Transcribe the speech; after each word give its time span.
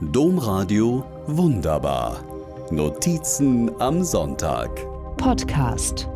Domradio 0.00 1.04
Wunderbar. 1.26 2.22
Notizen 2.70 3.68
am 3.80 4.04
Sonntag. 4.04 4.70
Podcast. 5.16 6.08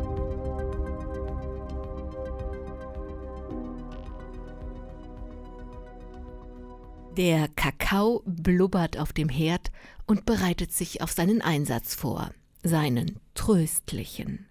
Der 7.17 7.49
Kakao 7.57 8.23
blubbert 8.25 8.97
auf 8.97 9.11
dem 9.11 9.27
Herd 9.27 9.69
und 10.07 10.25
bereitet 10.25 10.71
sich 10.71 11.01
auf 11.01 11.11
seinen 11.11 11.41
Einsatz 11.41 11.93
vor, 11.93 12.31
seinen 12.63 13.19
tröstlichen. 13.35 14.45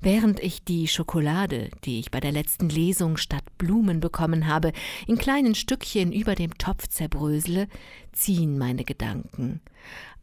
Während 0.00 0.40
ich 0.40 0.62
die 0.62 0.88
Schokolade, 0.88 1.70
die 1.84 1.98
ich 1.98 2.10
bei 2.10 2.20
der 2.20 2.32
letzten 2.32 2.68
Lesung 2.68 3.16
statt 3.16 3.44
Blumen 3.58 4.00
bekommen 4.00 4.46
habe, 4.46 4.72
in 5.06 5.16
kleinen 5.16 5.54
Stückchen 5.54 6.12
über 6.12 6.34
dem 6.34 6.56
Topf 6.58 6.88
zerbrösele, 6.88 7.66
ziehen 8.12 8.58
meine 8.58 8.84
Gedanken. 8.84 9.60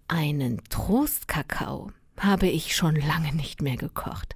Einen 0.07 0.61
Trostkakao 0.69 1.91
habe 2.19 2.47
ich 2.47 2.75
schon 2.75 2.95
lange 2.95 3.33
nicht 3.33 3.61
mehr 3.61 3.75
gekocht. 3.75 4.35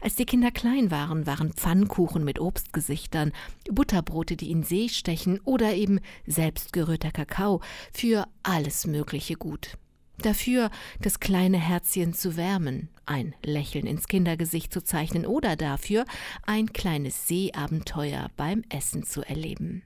Als 0.00 0.16
die 0.16 0.26
Kinder 0.26 0.50
klein 0.50 0.90
waren, 0.90 1.26
waren 1.26 1.52
Pfannkuchen 1.52 2.24
mit 2.24 2.40
Obstgesichtern, 2.40 3.32
Butterbrote, 3.70 4.36
die 4.36 4.50
in 4.50 4.64
See 4.64 4.88
stechen 4.88 5.40
oder 5.44 5.74
eben 5.74 6.00
selbstgerührter 6.26 7.12
Kakao 7.12 7.60
für 7.92 8.26
alles 8.42 8.86
Mögliche 8.86 9.36
gut. 9.36 9.78
Dafür 10.22 10.70
das 11.00 11.18
kleine 11.18 11.58
Herzchen 11.58 12.14
zu 12.14 12.36
wärmen, 12.36 12.88
ein 13.06 13.34
Lächeln 13.44 13.86
ins 13.86 14.06
Kindergesicht 14.06 14.72
zu 14.72 14.82
zeichnen 14.82 15.26
oder 15.26 15.56
dafür 15.56 16.04
ein 16.46 16.72
kleines 16.72 17.26
Seeabenteuer 17.26 18.30
beim 18.36 18.62
Essen 18.68 19.02
zu 19.02 19.22
erleben. 19.22 19.82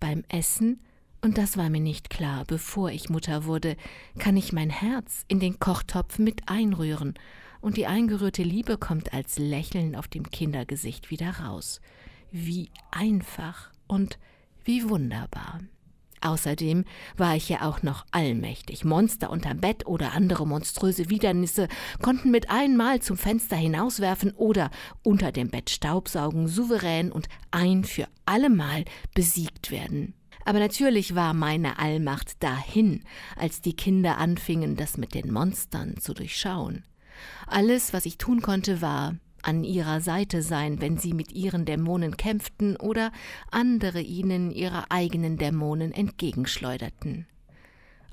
Beim 0.00 0.24
Essen, 0.28 0.80
und 1.20 1.38
das 1.38 1.56
war 1.56 1.70
mir 1.70 1.80
nicht 1.80 2.10
klar, 2.10 2.44
bevor 2.44 2.90
ich 2.90 3.10
Mutter 3.10 3.44
wurde, 3.44 3.76
kann 4.18 4.36
ich 4.36 4.52
mein 4.52 4.70
Herz 4.70 5.24
in 5.28 5.38
den 5.38 5.60
Kochtopf 5.60 6.18
mit 6.18 6.48
einrühren, 6.48 7.14
und 7.60 7.78
die 7.78 7.86
eingerührte 7.86 8.42
Liebe 8.42 8.76
kommt 8.76 9.14
als 9.14 9.38
Lächeln 9.38 9.96
auf 9.96 10.06
dem 10.06 10.30
Kindergesicht 10.30 11.10
wieder 11.10 11.30
raus. 11.38 11.80
Wie 12.30 12.68
einfach 12.90 13.70
und 13.86 14.18
wie 14.64 14.86
wunderbar. 14.86 15.60
Außerdem 16.24 16.84
war 17.18 17.36
ich 17.36 17.50
ja 17.50 17.68
auch 17.68 17.82
noch 17.82 18.06
allmächtig. 18.10 18.84
Monster 18.84 19.28
unterm 19.28 19.58
Bett 19.58 19.86
oder 19.86 20.12
andere 20.12 20.46
monströse 20.46 21.10
Widernisse 21.10 21.68
konnten 22.00 22.30
mit 22.30 22.48
einmal 22.48 23.00
zum 23.00 23.18
Fenster 23.18 23.56
hinauswerfen 23.56 24.32
oder 24.32 24.70
unter 25.02 25.32
dem 25.32 25.50
Bett 25.50 25.68
staubsaugen, 25.68 26.48
souverän 26.48 27.12
und 27.12 27.28
ein 27.50 27.84
für 27.84 28.08
allemal 28.24 28.86
besiegt 29.14 29.70
werden. 29.70 30.14
Aber 30.46 30.60
natürlich 30.60 31.14
war 31.14 31.34
meine 31.34 31.78
Allmacht 31.78 32.42
dahin, 32.42 33.04
als 33.36 33.60
die 33.60 33.76
Kinder 33.76 34.16
anfingen, 34.16 34.76
das 34.76 34.96
mit 34.96 35.12
den 35.12 35.30
Monstern 35.30 35.98
zu 35.98 36.14
durchschauen. 36.14 36.84
Alles, 37.46 37.92
was 37.92 38.06
ich 38.06 38.16
tun 38.16 38.40
konnte, 38.40 38.80
war 38.80 39.14
an 39.44 39.62
ihrer 39.62 40.00
Seite 40.00 40.42
sein, 40.42 40.80
wenn 40.80 40.96
sie 40.96 41.12
mit 41.12 41.32
ihren 41.32 41.64
Dämonen 41.64 42.16
kämpften 42.16 42.76
oder 42.76 43.12
andere 43.50 44.00
ihnen 44.00 44.50
ihre 44.50 44.90
eigenen 44.90 45.36
Dämonen 45.36 45.92
entgegenschleuderten. 45.92 47.26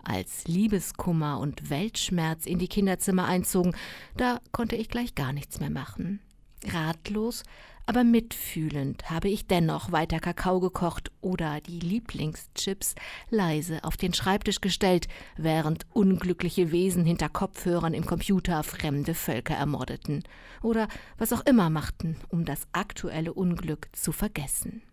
Als 0.04 0.48
Liebeskummer 0.48 1.40
und 1.40 1.70
Weltschmerz 1.70 2.46
in 2.46 2.60
die 2.60 2.68
Kinderzimmer 2.68 3.26
einzogen, 3.26 3.76
da 4.18 4.40
konnte 4.52 4.76
ich 4.76 4.90
gleich 4.90 5.16
gar 5.16 5.32
nichts 5.32 5.60
mehr 5.60 5.70
machen. 5.70 6.20
Ratlos 6.66 7.44
aber 7.92 8.04
mitfühlend 8.04 9.10
habe 9.10 9.28
ich 9.28 9.48
dennoch 9.48 9.92
weiter 9.92 10.20
Kakao 10.20 10.60
gekocht 10.62 11.12
oder 11.20 11.60
die 11.62 11.80
Lieblingschips 11.80 12.96
leise 13.30 13.84
auf 13.84 13.98
den 13.98 14.14
Schreibtisch 14.14 14.62
gestellt, 14.62 15.08
während 15.36 15.86
unglückliche 15.92 16.72
Wesen 16.72 17.06
hinter 17.06 17.28
Kopfhörern 17.28 17.94
im 17.94 18.06
Computer 18.06 18.64
fremde 18.64 19.14
Völker 19.14 19.56
ermordeten 19.56 20.24
oder 20.62 20.88
was 21.18 21.34
auch 21.34 21.46
immer 21.46 21.70
machten, 21.70 22.16
um 22.30 22.46
das 22.46 22.62
aktuelle 22.72 23.34
Unglück 23.34 23.90
zu 23.94 24.12
vergessen. 24.12 24.84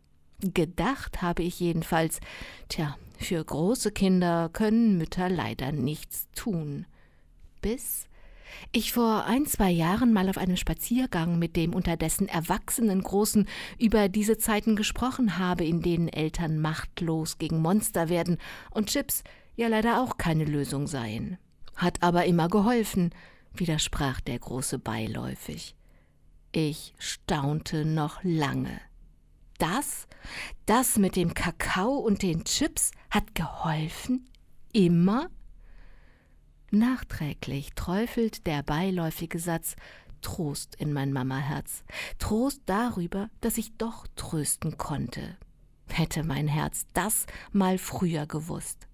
Gedacht 0.41 1.21
habe 1.23 1.43
ich 1.43 1.61
jedenfalls, 1.61 2.21
tja, 2.69 2.97
für 3.19 3.45
große 3.45 3.93
Kinder 3.93 4.49
können 4.53 4.97
Mütter 4.99 5.29
leider 5.29 5.73
nichts 5.73 6.29
tun. 6.35 6.87
Bis 7.61 8.09
ich 8.73 8.93
vor 8.93 9.25
ein, 9.25 9.47
zwei 9.47 9.71
Jahren 9.71 10.13
mal 10.13 10.29
auf 10.29 10.39
einem 10.39 10.57
Spaziergang 10.57 11.39
mit 11.39 11.57
dem 11.57 11.75
unterdessen 11.75 12.29
erwachsenen 12.29 13.03
Großen 13.03 13.47
über 13.79 14.09
diese 14.09 14.39
Zeiten 14.39 14.77
gesprochen 14.77 15.39
habe, 15.39 15.65
in 15.65 15.83
denen 15.83 16.09
Eltern 16.09 16.59
machtlos 16.59 17.39
gegen 17.39 17.61
Monster 17.61 18.09
werden 18.09 18.39
und 18.71 18.89
Chips 18.89 19.23
ja 19.57 19.69
leider 19.69 20.03
auch 20.03 20.19
keine 20.19 20.45
Lösung 20.45 20.87
seien. 20.87 21.39
Hat 21.77 22.03
aber 22.03 22.25
immer 22.27 22.49
geholfen, 22.49 23.11
widersprach 23.55 24.21
der 24.21 24.39
Große 24.39 24.79
beiläufig. 24.79 25.75
Ich 26.53 26.95
staunte 26.99 27.85
noch 27.85 28.21
lange. 28.23 28.81
Das, 29.59 30.07
das 30.67 30.97
mit 30.97 31.17
dem 31.17 31.35
Kakao 31.35 31.97
und 31.97 32.23
den 32.23 32.45
Chips 32.45 32.93
hat 33.11 33.35
geholfen? 33.35 34.29
Immer? 34.73 35.29
Nachträglich 36.71 37.71
träufelt 37.75 38.47
der 38.47 38.63
beiläufige 38.63 39.39
Satz 39.39 39.75
Trost 40.21 40.75
in 40.75 40.93
mein 40.93 41.13
Mamaherz. 41.13 41.85
Trost 42.19 42.63
darüber, 42.67 43.31
dass 43.41 43.57
ich 43.57 43.77
doch 43.79 44.07
trösten 44.17 44.77
konnte. 44.77 45.37
Hätte 45.89 46.25
mein 46.25 46.49
Herz 46.49 46.85
das 46.93 47.27
mal 47.53 47.79
früher 47.79 48.27
gewusst. 48.27 48.87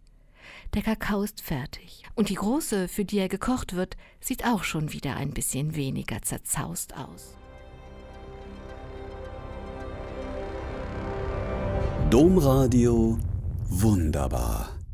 Der 0.74 0.82
Kakao 0.82 1.22
ist 1.22 1.40
fertig. 1.40 2.04
Und 2.14 2.28
die 2.28 2.34
große, 2.34 2.88
für 2.88 3.04
die 3.04 3.18
er 3.18 3.28
gekocht 3.28 3.74
wird, 3.74 3.96
sieht 4.20 4.44
auch 4.44 4.62
schon 4.62 4.92
wieder 4.92 5.16
ein 5.16 5.32
bisschen 5.32 5.74
weniger 5.74 6.22
zerzaust 6.22 6.94
aus. 6.96 7.36
Domradio 12.10 13.18
wunderbar. 13.68 14.73